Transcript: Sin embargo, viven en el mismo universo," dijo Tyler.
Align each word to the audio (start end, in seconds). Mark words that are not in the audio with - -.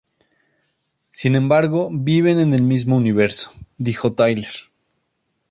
Sin 1.11 1.35
embargo, 1.35 1.89
viven 1.93 2.39
en 2.39 2.55
el 2.55 2.63
mismo 2.63 2.97
universo," 2.97 3.51
dijo 3.77 4.13
Tyler. 4.15 4.47